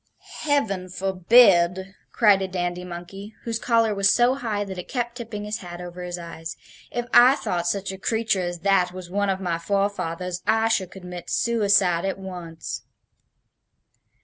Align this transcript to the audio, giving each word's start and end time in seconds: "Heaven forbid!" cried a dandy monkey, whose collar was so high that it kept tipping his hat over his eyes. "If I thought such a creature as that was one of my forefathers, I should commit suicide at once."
"Heaven 0.39 0.89
forbid!" 0.89 1.93
cried 2.11 2.41
a 2.41 2.47
dandy 2.47 2.83
monkey, 2.83 3.35
whose 3.43 3.59
collar 3.59 3.93
was 3.93 4.09
so 4.09 4.33
high 4.33 4.63
that 4.63 4.79
it 4.79 4.87
kept 4.87 5.13
tipping 5.15 5.43
his 5.43 5.59
hat 5.59 5.79
over 5.79 6.01
his 6.01 6.17
eyes. 6.17 6.57
"If 6.89 7.05
I 7.13 7.35
thought 7.35 7.67
such 7.67 7.91
a 7.91 7.99
creature 7.99 8.41
as 8.41 8.61
that 8.61 8.93
was 8.93 9.11
one 9.11 9.29
of 9.29 9.39
my 9.39 9.59
forefathers, 9.59 10.41
I 10.47 10.69
should 10.69 10.89
commit 10.89 11.29
suicide 11.29 12.03
at 12.03 12.17
once." 12.17 12.81